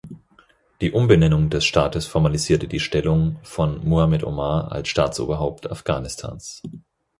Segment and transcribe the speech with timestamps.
[0.81, 6.63] Die Umbenennung des Staates formalisierte die Stellung von Muhammad Omar als Staatsoberhaupt Afghanistans.